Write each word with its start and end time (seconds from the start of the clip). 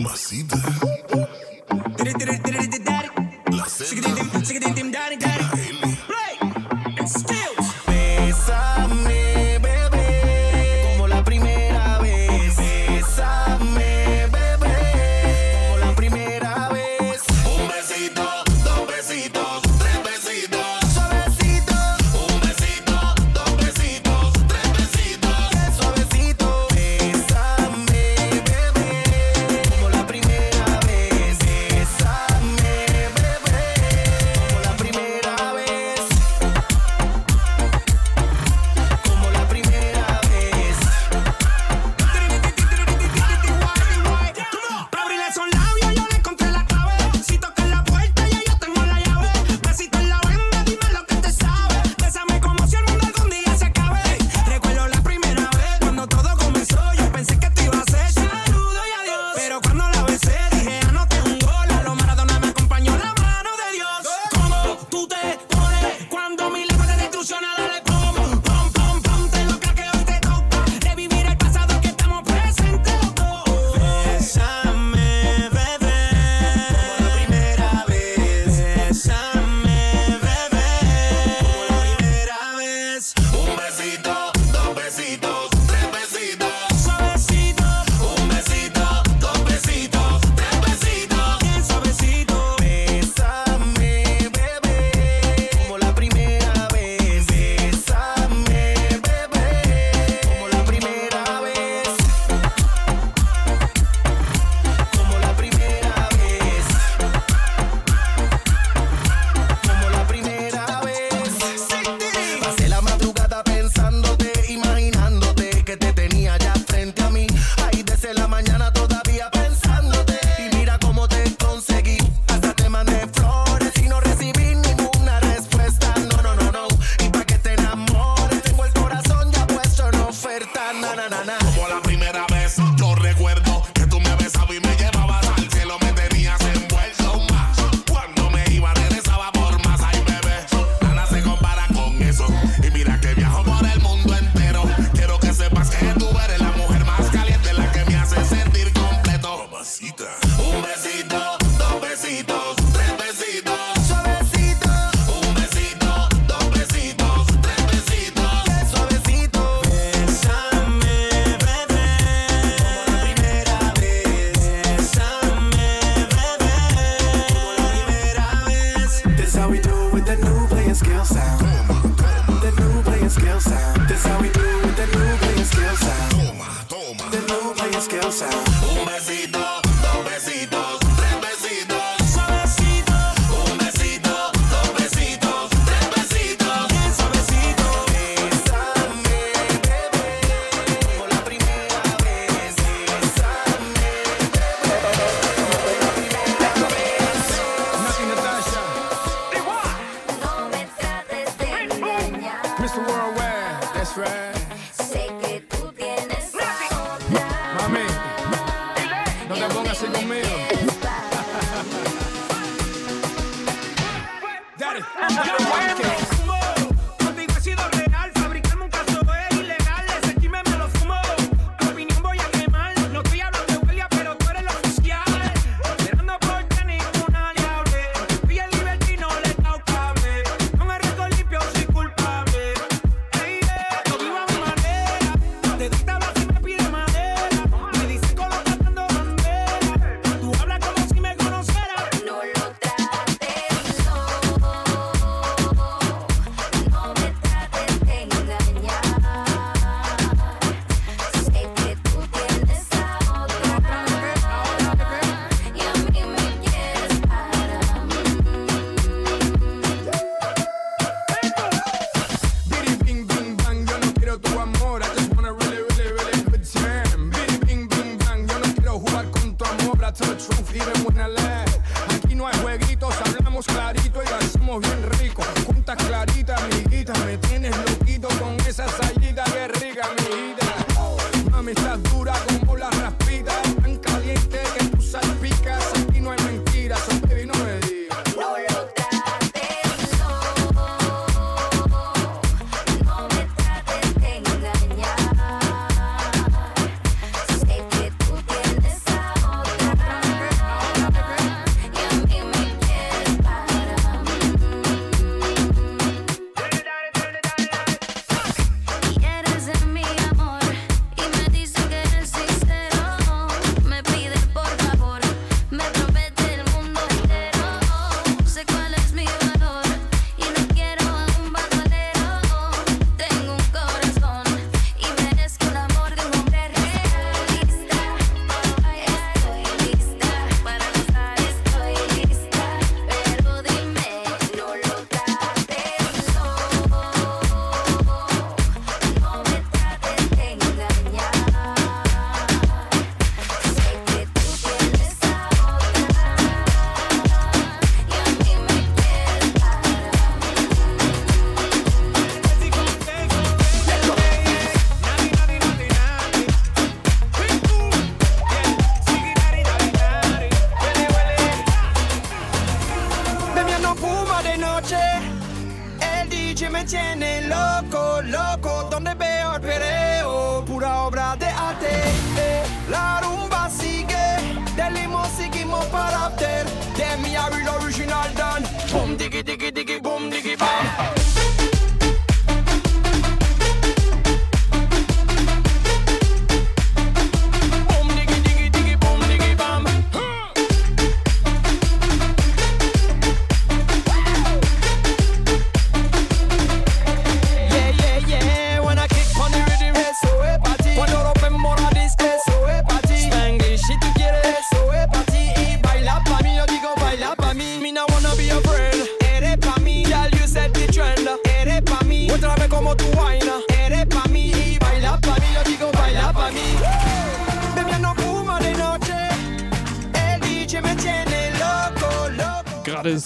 Mamacita. 0.00 0.89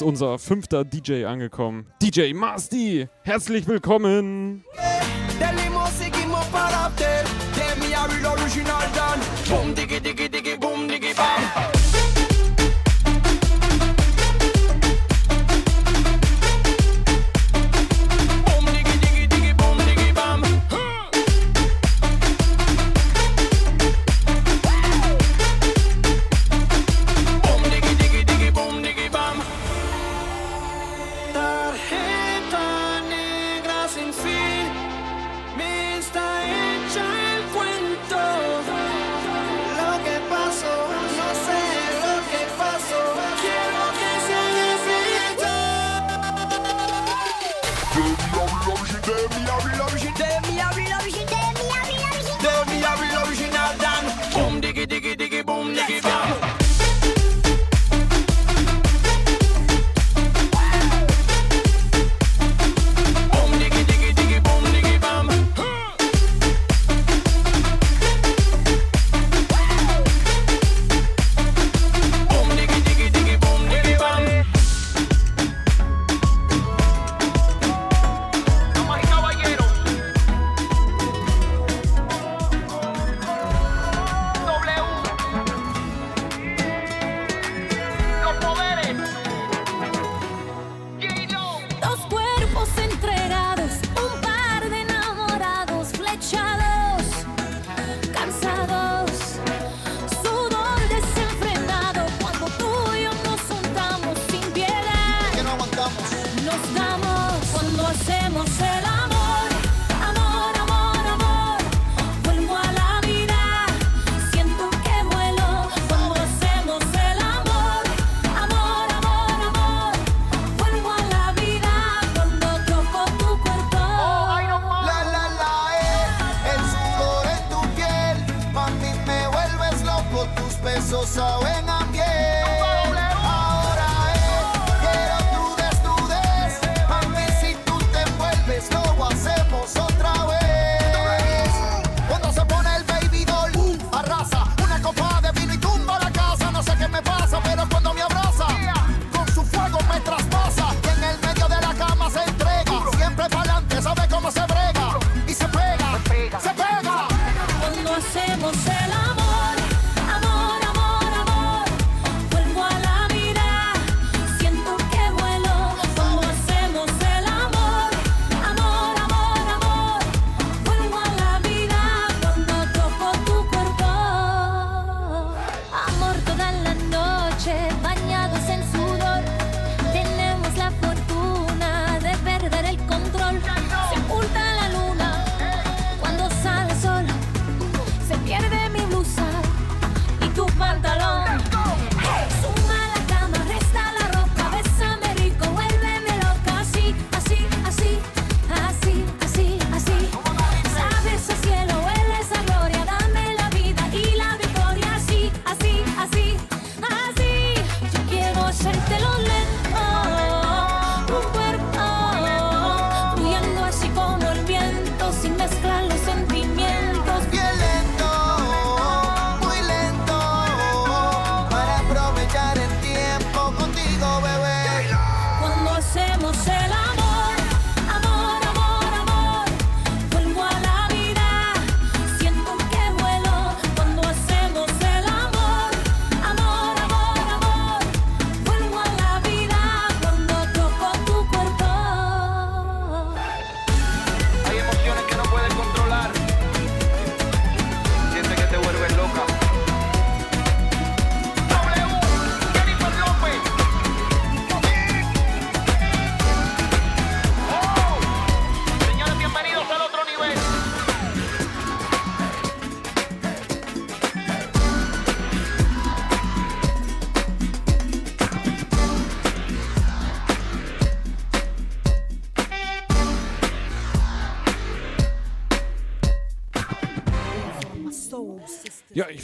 Unser 0.04 0.38
fünfter 0.38 0.84
DJ 0.84 1.24
angekommen. 1.24 1.86
DJ 2.00 2.32
Masti, 2.34 3.08
herzlich 3.22 3.66
willkommen. 3.66 4.44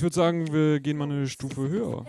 Ich 0.00 0.02
würde 0.02 0.16
sagen, 0.16 0.50
wir 0.50 0.80
gehen 0.80 0.96
mal 0.96 1.10
eine 1.10 1.28
Stufe 1.28 1.68
höher. 1.68 2.06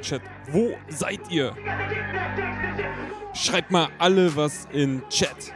Chat. 0.00 0.22
Wo 0.48 0.74
seid 0.88 1.20
ihr? 1.30 1.54
Schreibt 3.34 3.70
mal 3.70 3.88
alle 3.98 4.34
was 4.36 4.66
in 4.72 5.02
Chat. 5.08 5.52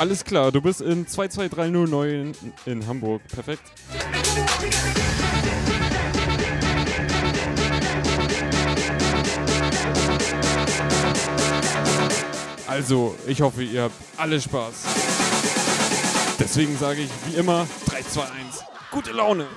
Alles 0.00 0.24
klar, 0.24 0.50
du 0.50 0.62
bist 0.62 0.80
in 0.80 1.06
22309 1.06 2.32
in 2.64 2.86
Hamburg. 2.86 3.20
Perfekt. 3.28 3.60
Also, 12.66 13.14
ich 13.26 13.42
hoffe, 13.42 13.62
ihr 13.62 13.82
habt 13.82 13.94
alle 14.16 14.40
Spaß. 14.40 14.72
Deswegen 16.38 16.78
sage 16.78 17.02
ich 17.02 17.10
wie 17.26 17.34
immer 17.38 17.66
3, 17.84 18.02
2, 18.02 18.22
1. 18.22 18.30
Gute 18.90 19.12
Laune. 19.12 19.48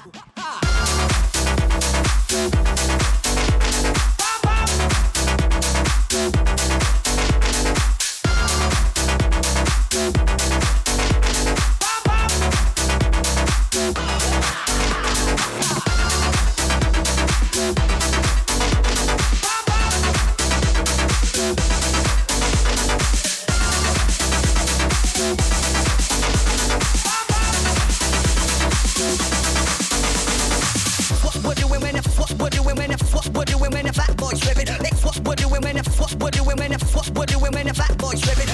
what 33.14 33.28
we're 33.30 33.46
doing 33.46 33.72
when 33.72 33.86
the 33.86 33.94
fat 33.94 34.16
boys 34.18 34.44
ripping. 34.46 34.66
That's 34.66 35.04
what 35.04 35.20
we're 35.26 35.36
doing 35.36 35.62
when 35.62 35.76
the 35.76 35.84
what 35.98 36.14
we're 36.22 36.32
doing 36.32 36.58
when 36.58 36.72
the 36.72 36.80
what 36.94 37.10
we're 37.16 37.26
doing 37.26 37.54
when 37.54 37.68
the 37.68 37.74
fat 37.74 37.98
boys 37.98 38.22
ripping. 38.26 38.50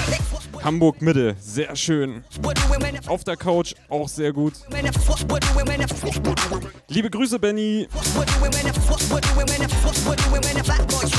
Hamburg 0.62 1.00
Mitte, 1.00 1.36
sehr 1.40 1.74
schön. 1.74 2.22
Auf 3.06 3.24
der 3.24 3.36
Couch 3.36 3.74
auch 3.88 4.08
sehr 4.08 4.32
gut. 4.32 4.52
Liebe 6.88 7.10
Grüße, 7.10 7.38
Benny. 7.38 7.88
What 7.92 8.28
do 8.28 8.34
women 8.42 8.66
and 8.66 8.76
what 9.10 9.22
do 9.22 9.28
women 9.36 9.62
and 9.62 9.72
what 10.06 10.18
do 10.18 10.30
women 10.30 10.56
and 10.56 10.66
fat 10.66 10.86
boys? 10.88 11.10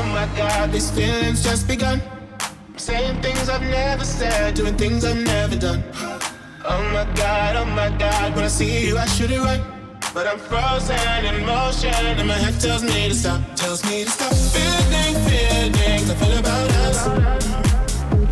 Oh 0.00 0.06
my 0.14 0.26
god, 0.36 0.72
these 0.72 0.90
feelings 0.90 1.42
just 1.42 1.68
begun. 1.68 2.00
Saying 2.76 3.20
things 3.20 3.48
I've 3.48 3.62
never 3.62 4.04
said, 4.04 4.54
doing 4.54 4.76
things 4.76 5.04
I've 5.04 5.16
never 5.16 5.56
done. 5.56 5.82
Oh 6.64 6.82
my 6.96 7.06
god, 7.14 7.56
oh 7.56 7.66
my 7.66 7.90
god, 7.98 8.34
when 8.34 8.44
I 8.44 8.48
see 8.48 8.86
you, 8.86 8.96
I 8.96 9.06
should 9.06 9.30
it 9.30 9.40
right. 9.40 9.62
But 10.14 10.26
I'm 10.26 10.38
frozen 10.38 11.24
in 11.24 11.44
motion, 11.44 11.94
and 12.20 12.26
my 12.26 12.38
head 12.44 12.58
tells 12.60 12.82
me 12.82 13.08
to 13.08 13.14
stop, 13.14 13.40
tells 13.56 13.84
me 13.84 14.04
to 14.04 14.10
stop. 14.10 14.32
Feeling, 14.54 15.14
feelings 15.28 16.10
I 16.10 16.14
feel 16.20 16.38
about 16.38 16.70
us. 16.84 16.98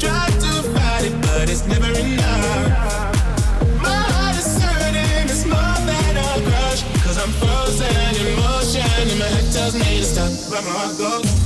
Try 0.03 0.27
to 0.45 0.53
fight 0.75 1.05
it, 1.09 1.17
but 1.23 1.51
it's 1.53 1.67
never 1.67 1.93
enough. 2.01 2.69
My 3.87 4.01
heart 4.15 4.37
is 4.37 4.51
hurting, 4.63 5.29
it's 5.35 5.45
more 5.45 5.79
than 5.89 6.17
a 6.17 6.29
crush. 6.49 6.83
Cause 7.05 7.19
I'm 7.23 7.33
frozen 7.41 8.08
and 9.11 9.19
my 9.19 9.27
head 9.27 9.53
tells 9.53 9.75
me 9.75 9.99
to 9.99 10.05
stop. 10.05 10.31
But 10.51 10.65
my 10.65 10.71
heart 10.71 10.99
goes, 10.99 11.39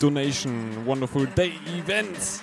Donation. 0.00 0.86
Wonderful 0.86 1.26
Day 1.26 1.52
Events. 1.76 2.42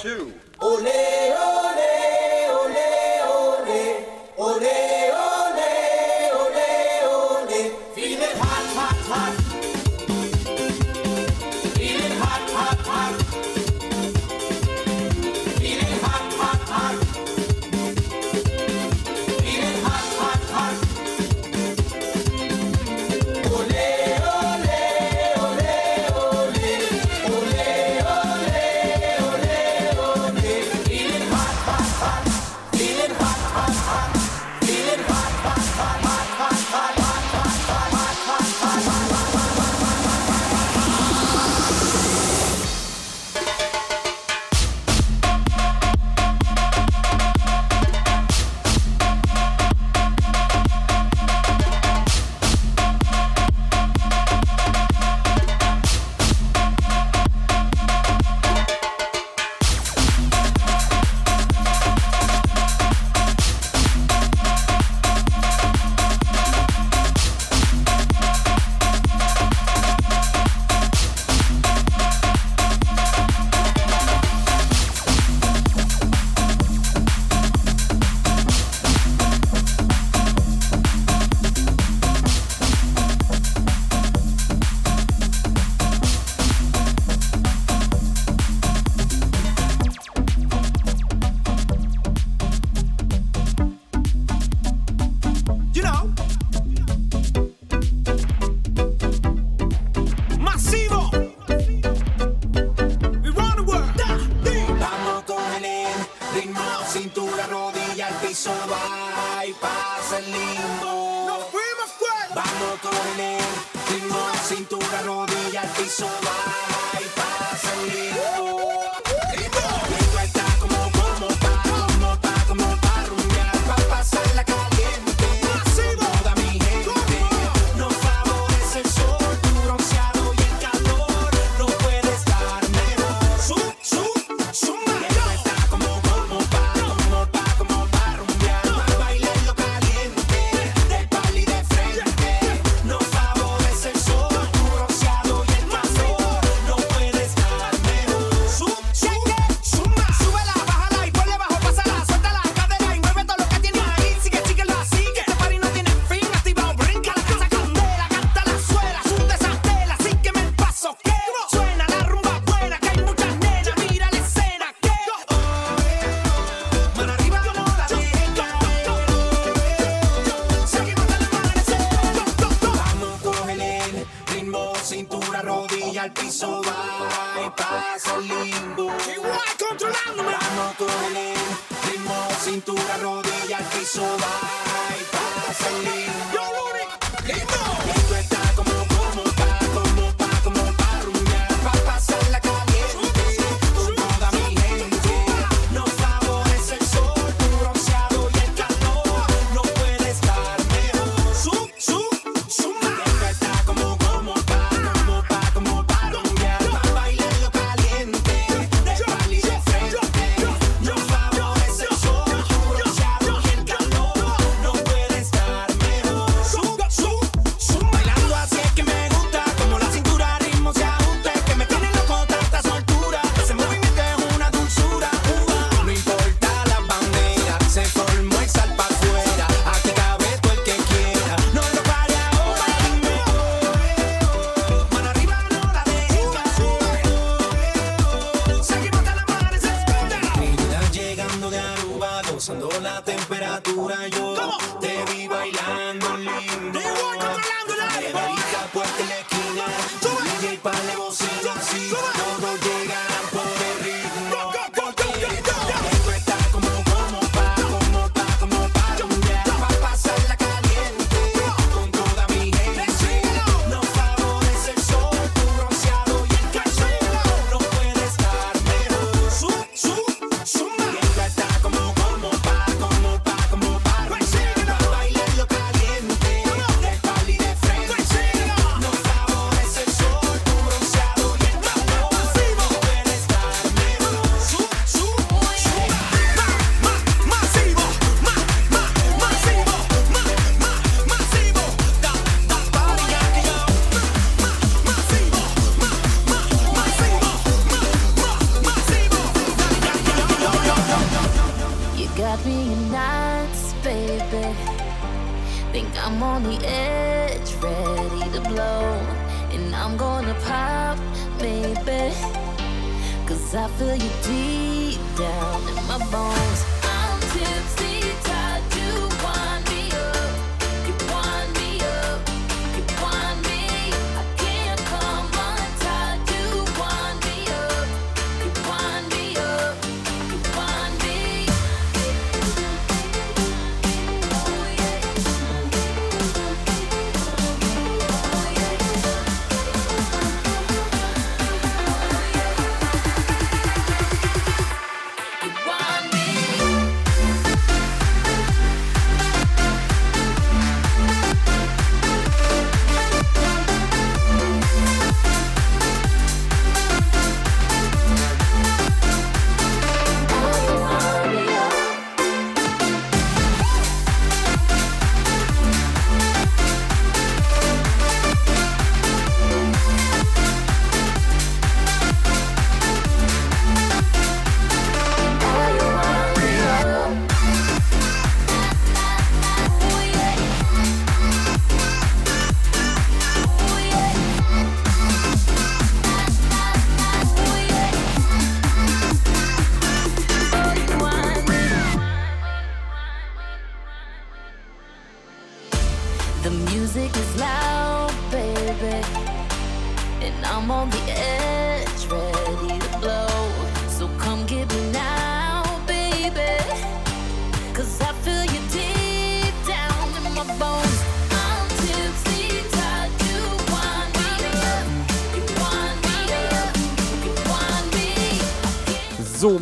two. 0.00 0.32
Oh! 0.60 1.57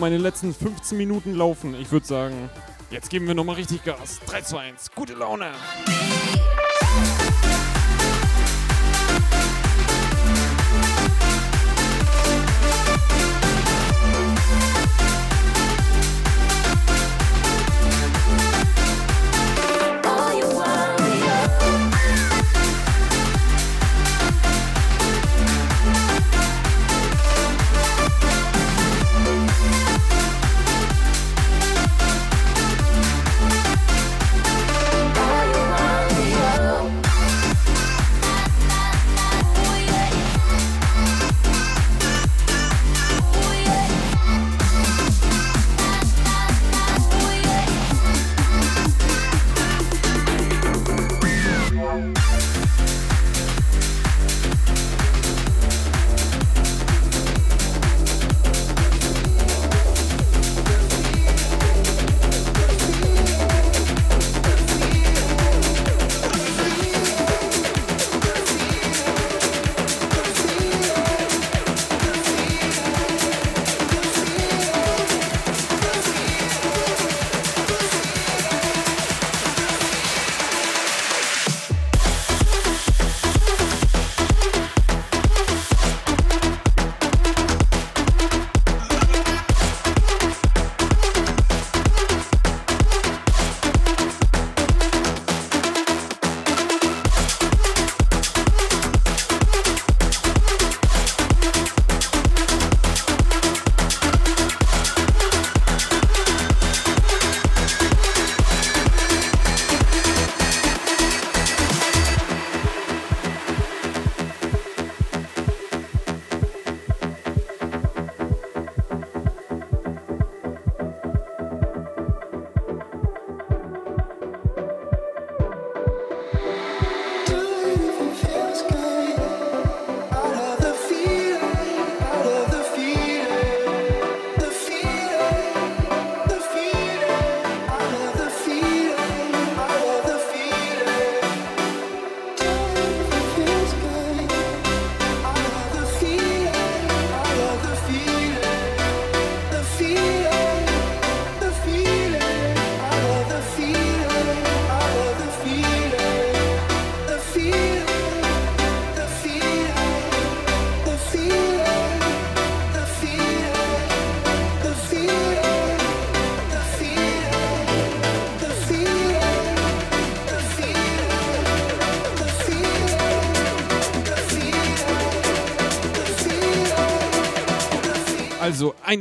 meine 0.07 0.19
letzten 0.19 0.55
15 0.55 0.97
Minuten 0.97 1.35
laufen. 1.35 1.75
Ich 1.75 1.91
würde 1.91 2.07
sagen, 2.07 2.49
jetzt 2.93 3.11
geben 3.11 3.27
wir 3.27 3.35
nochmal 3.35 3.57
richtig 3.57 3.83
Gas. 3.83 4.21
3, 4.27 4.41
2, 4.41 4.59
1, 4.61 4.93
gute 4.95 5.15
Laune! 5.15 5.51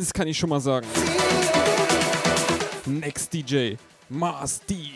Eins 0.05 0.13
kann 0.13 0.27
ich 0.27 0.37
schon 0.37 0.49
mal 0.51 0.59
sagen. 0.59 0.85
Next 2.85 3.33
DJ, 3.33 3.73
Mars 4.07 4.61
D. 4.69 4.91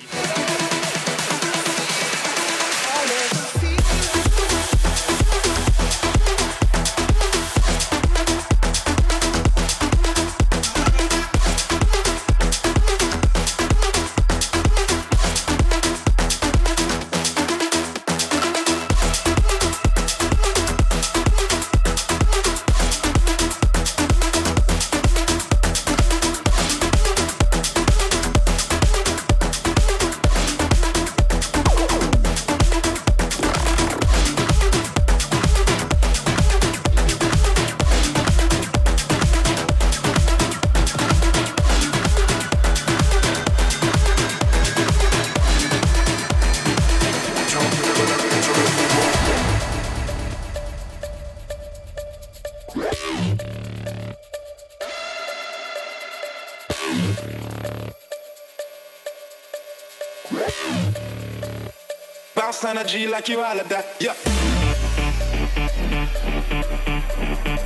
bounce 62.49 62.65
on 62.65 62.77
a 62.79 62.83
G 62.83 63.05
like 63.07 63.29
you 63.29 63.41
all 63.41 63.59
of 63.59 63.69
that. 63.69 63.85
Yeah. 63.99 64.15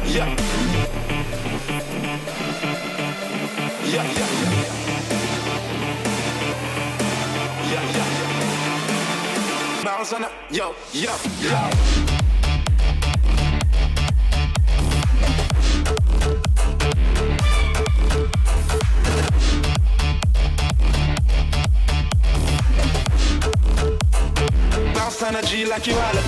Yeah. 0.05 0.27
Yeah, 3.85 4.03
yeah, 4.03 4.03
yeah. 4.03 4.29
Yeah, 7.71 7.83
yeah, 7.95 8.07
yeah. 8.17 9.83
Bounce 9.85 10.13
on 10.13 10.23
a 10.25 10.29
yo, 10.51 10.75
yo, 10.91 11.15
yo. 11.39 12.12
like 25.73 25.87
you 25.87 25.95
are. 25.95 26.22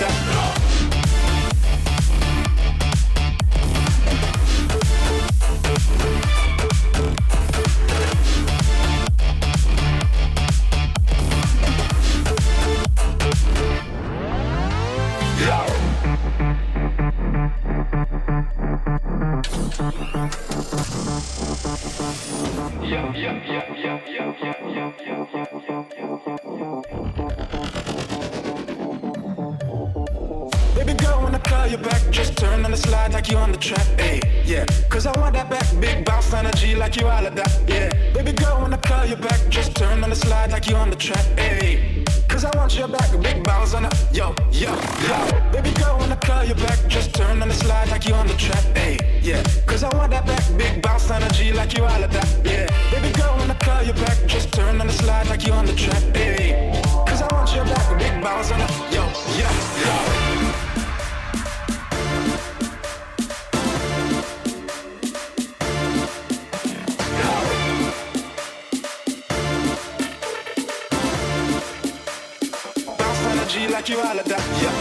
G 73.48 73.68
like 73.68 73.90
you 73.90 74.00
all 74.00 74.20
of 74.20 74.26
that. 74.26 74.40
Yeah. 74.62 74.74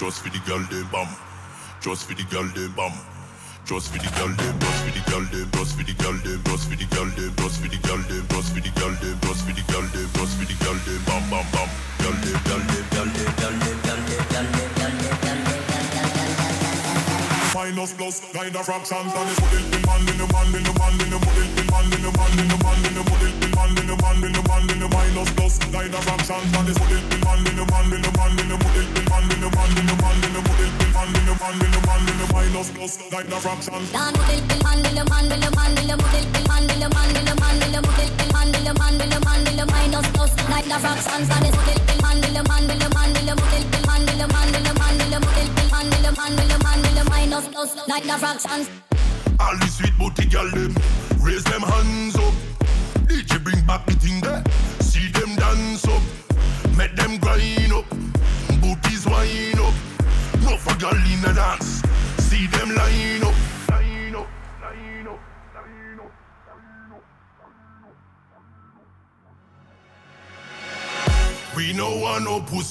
Just 0.05 0.21
for 0.21 0.29
the 0.29 0.37
girl 0.45 0.61
them 0.69 0.85
bam. 0.93 1.09
Just 1.81 2.05
for 2.05 2.13
the 2.13 2.21
girl 2.29 2.45
them 2.53 2.69
bam. 2.77 2.93
Just 3.65 3.89
for 3.89 3.97
the 3.97 4.05
girl 4.13 4.29
them, 4.37 4.53
just 4.61 4.85
for 4.85 4.93
the 4.93 5.01
girl 5.09 5.25
them, 5.33 5.49
just 5.49 5.73
for 5.73 5.81
the 5.81 5.97
girl 5.97 6.13
them, 6.21 6.45
just 6.45 6.69
for 6.69 6.77
the 6.77 6.85
girl 6.93 7.09
them, 7.09 7.33
just 7.41 7.57
for 7.57 7.65
the 7.65 7.73
girl 7.81 7.97
them, 7.97 8.21
just 8.29 8.53
for 8.53 8.61
the 8.61 8.69
girl 8.77 8.93
them, 9.01 9.17
just 9.25 9.41
for 9.41 9.49
the 9.49 9.65
girl 9.65 9.81
them, 9.81 10.05
just 10.13 10.37
for 10.37 10.45
the 10.45 10.53
girl 10.61 10.77
them, 10.85 11.01
bam 11.09 11.25
bam 11.33 11.41
bam. 11.49 11.69
Girl 12.05 12.13
them, 12.21 12.37
girl 12.45 12.61
them, 12.69 12.85
girl 12.93 13.09
them, 13.17 13.33
girl 13.33 13.57
them, 13.57 13.81
girl 13.81 14.05
them, 14.05 14.21
girl 14.29 14.45
them, 14.45 14.77
girl 14.77 14.93
them, 14.93 15.17
girl 15.25 15.41
them. 15.41 15.65
Minus 17.57 17.97
plus, 17.97 18.21
kind 18.29 18.53
of 18.53 18.61
fractions 18.61 19.09
and 19.09 19.25
it's 19.25 19.41
model 19.41 19.65
the 19.73 19.79
man 19.89 20.05
in 20.05 20.21
the 20.21 20.29
man 20.29 20.53
in 20.53 20.61
the 20.61 20.73
man 20.77 21.01
in 21.01 21.09
the 21.09 21.17
model 21.17 21.49
the 21.49 21.65
man 21.65 21.89
in 21.89 22.05
the 22.05 22.13
man 22.13 22.29
in 22.37 22.45
the 22.45 22.57
man 22.61 22.77
in 22.85 22.93
the 22.93 23.01
model 23.09 23.33
the 23.41 23.49
man 23.57 23.73
in 23.73 23.89
the 23.89 23.97
man 24.05 24.21
in 24.21 24.37
the 24.37 24.41
man 24.53 24.69
in 24.69 24.77
the 24.85 24.85
minus 24.85 25.33
plus, 25.33 25.57
kind 25.73 25.89
of 25.89 26.03
fractions 26.05 26.53
and 26.53 26.69
it's 26.69 26.77
the 26.77 26.93
man 26.93 27.09
in 27.09 27.14
Like 47.87 48.03
the 48.03 48.17
fractions 48.17 48.74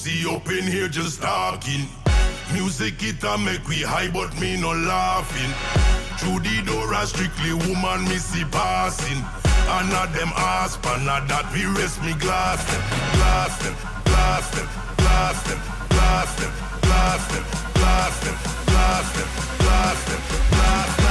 no 0.05 0.35
up 0.35 0.47
in 0.49 0.63
here 0.63 0.87
just 0.87 1.21
talking. 1.21 1.87
Music 2.53 3.01
it 3.01 3.23
a 3.23 3.37
make 3.37 3.67
we 3.67 3.81
high, 3.81 4.09
but 4.11 4.39
me 4.39 4.59
no 4.59 4.71
laughing. 4.71 5.51
Through 6.19 6.41
the 6.41 6.61
door 6.65 6.93
a 6.93 7.05
strictly 7.07 7.53
woman 7.53 8.03
me 8.05 8.17
see 8.17 8.45
passing. 8.45 9.17
And 9.67 9.89
not 9.89 10.13
them 10.13 10.31
ass 10.35 10.77
pan, 10.77 11.05
not 11.05 11.27
that 11.27 11.51
we 11.51 11.65
rest 11.65 12.01
me 12.03 12.13
glass 12.13 12.61
them, 12.69 12.81
glass 13.17 13.57
them, 13.57 13.75
glass 14.05 14.49
them, 14.51 14.67
glass 14.97 15.43
them, 15.43 15.59
glass 15.89 16.35
them, 16.35 16.51
glass 16.81 17.31
them, 17.31 17.43
glass 17.73 18.21
them, 18.21 18.35
glass 18.65 19.11
them, 19.13 19.15
glass 19.15 19.15
them, 19.15 19.27
glass, 19.57 20.05
glass, 20.05 20.49
glass, 20.51 21.04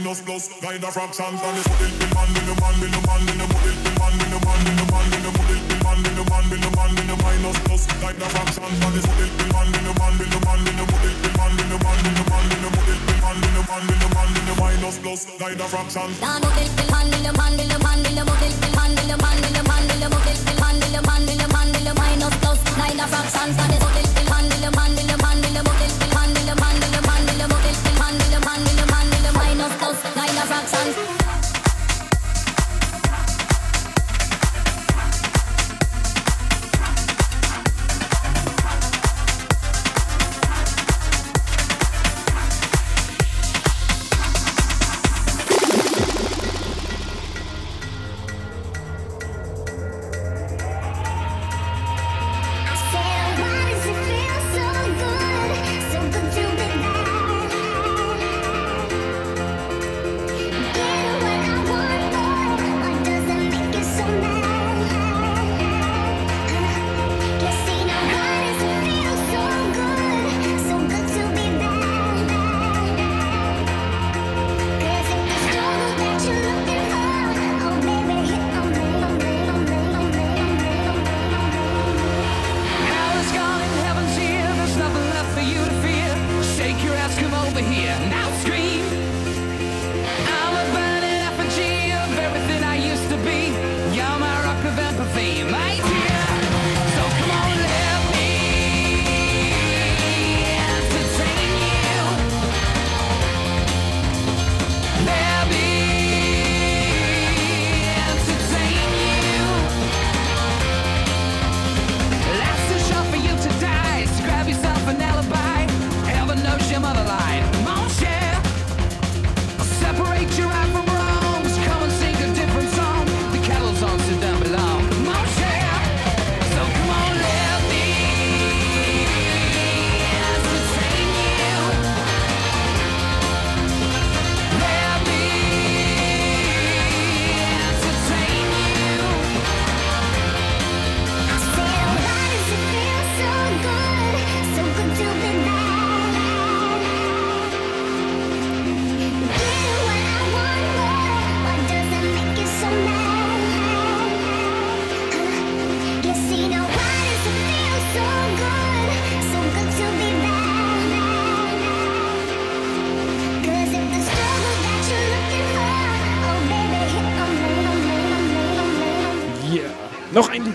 Minus 0.00 0.22
plus, 0.24 0.48
kind 0.64 0.80
of 0.80 0.92
fractions 0.96 1.40
and 1.44 1.60
it's 1.60 1.68
model 1.68 1.92
the 1.92 2.08
man 2.08 2.32
in 2.32 2.44
the 2.48 2.54
man 2.56 2.72
in 2.80 2.88
the 2.88 3.00
man 3.04 3.20
in 3.20 3.36
the 3.36 3.44
model 3.52 3.76
the 3.84 3.92
man 4.00 4.16
in 4.16 4.32
the 4.32 4.40
man 4.40 4.64
in 4.64 4.80
the 4.80 4.84
man 4.88 5.12
in 5.12 5.20
the 5.20 5.30
model 5.36 5.60
the 5.60 5.76
man 5.84 6.00
in 6.00 6.16
the 6.16 6.24
man 6.24 6.48
in 6.48 6.60
the 6.64 6.70
man 6.72 6.96
in 6.96 7.04
the 7.04 7.16
minus 7.20 7.58
plus, 7.68 7.84
kind 8.00 8.16
of 8.16 8.32
fractions 8.32 8.80
and 8.80 8.96
it's 8.96 9.04
model 9.04 9.28
the 9.28 9.44
man 9.52 9.68
in 9.68 9.84
the 9.84 9.92
man 10.00 10.16
in 10.16 10.30
the 10.32 10.40
man 10.40 10.56
in 10.64 10.72
the 10.72 10.84
model 10.88 11.12
the 11.20 11.28
man 11.36 11.52
in 11.52 11.68
the 11.68 11.76
man 11.84 12.00
in 12.00 12.16
the 12.16 12.24
man 12.32 12.48
in 12.48 12.60
the 12.64 12.70
model 12.72 12.96
the 12.96 13.14
man 13.20 13.44
in 13.44 13.52
the 13.52 13.60
man 13.60 13.84
in 13.84 13.98
the 14.00 14.08
man 14.08 14.30
in 14.40 14.44
the 14.48 14.54
minus 14.56 14.96
plus, 15.04 15.20
kind 15.36 15.60
of 15.60 15.68
fractions. 15.68 16.16
Dan 16.16 16.40
model 16.40 16.64
the 16.64 16.84
man 16.88 17.12
in 17.12 17.20
the 17.20 17.32
man 17.36 17.60
in 17.60 17.68
the 17.68 17.76
man 17.84 18.00
in 18.00 18.16
the 18.16 18.24
model 18.24 18.52
the 18.56 18.68
man 18.72 18.96
in 18.96 19.04
the 19.04 19.16
man 19.20 19.36
in 19.36 19.52
the 19.52 19.62
man 19.68 19.84
in 19.84 20.00
the 20.00 20.08
model 20.08 20.32
the 20.32 20.54
man 20.64 20.80
in 20.80 20.92
the 20.96 21.00
man 21.04 21.28
in 21.28 21.36
the 21.36 21.48
man 21.52 21.68
in 21.76 21.84
the 21.84 21.92
minus 22.00 22.34
plus, 22.40 22.56
kind 22.72 22.96
of 23.04 23.08
fractions 23.12 23.52
and 23.52 23.68
it's 23.68 23.84
model 23.84 24.08
the 24.16 24.22
man 24.32 24.48
in 24.48 24.60
the 24.64 24.70
man 24.72 24.96
in 24.96 25.06
the 25.12 25.16
man 25.20 25.44
in 25.44 25.52
the 25.60 25.69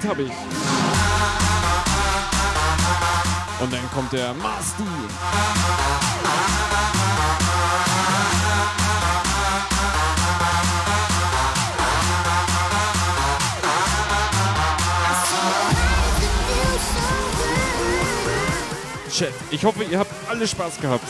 habe 0.08 0.24
ich. 0.24 0.32
Und 3.60 3.74
dann 3.74 3.92
kommt 3.92 4.12
der 4.14 4.34
Masti. 4.34 4.84
Chat, 19.12 19.32
ich 19.50 19.64
hoffe, 19.64 19.84
ihr 19.86 19.98
habt 19.98 20.12
alle 20.30 20.46
Spaß 20.46 20.82
gehabt. 20.82 21.06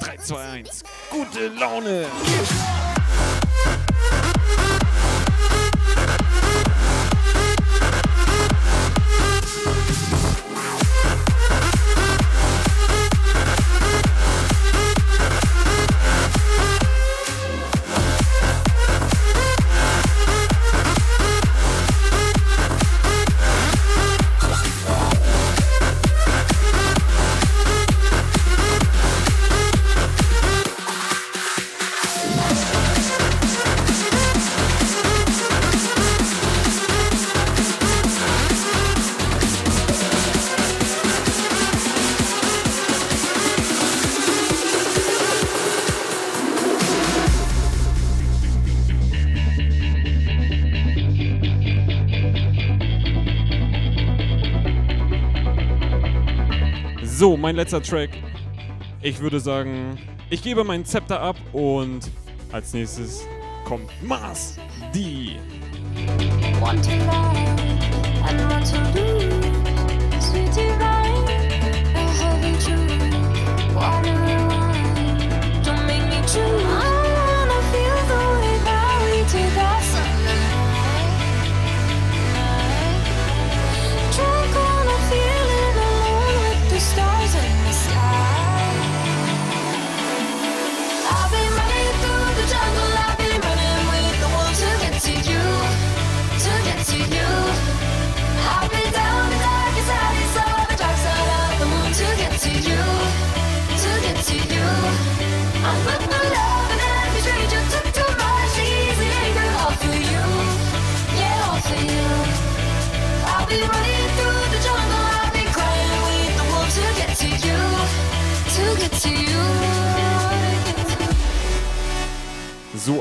3, 0.00 0.16
2, 0.18 0.36
1. 0.36 0.82
Gute 1.10 1.48
Laune. 1.48 2.06
mein 57.52 57.58
letzter 57.58 57.82
Track. 57.82 58.08
Ich 59.02 59.20
würde 59.20 59.38
sagen, 59.38 59.98
ich 60.30 60.42
gebe 60.42 60.64
meinen 60.64 60.86
Zepter 60.86 61.20
ab 61.20 61.36
und 61.52 62.10
als 62.50 62.72
nächstes 62.72 63.26
kommt 63.66 63.90
Mars 64.02 64.56
D. 64.94 65.36
Don't 75.62 75.86
make 75.86 76.08
me 76.08 76.22
choose. 76.26 76.91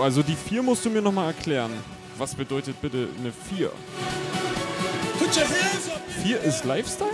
Also 0.02 0.24
die 0.24 0.36
4 0.36 0.64
musst 0.64 0.84
du 0.84 0.90
mir 0.90 1.02
nochmal 1.02 1.28
erklären. 1.28 1.72
Was 2.18 2.34
bedeutet 2.34 2.82
bitte 2.82 3.08
eine 3.20 3.32
4? 3.32 3.72
4 6.24 6.42
ist 6.42 6.66
Lifestyle? 6.66 7.12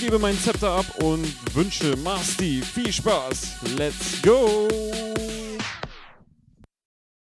gebe 0.00 0.18
meinen 0.18 0.38
Zepter 0.40 0.70
ab 0.70 0.86
und 1.02 1.26
wünsche 1.54 1.94
Masti 1.98 2.62
viel 2.62 2.90
Spaß. 2.90 3.56
Let's 3.76 4.22
go! 4.22 5.09